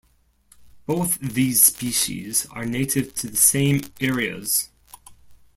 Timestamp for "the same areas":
3.29-4.71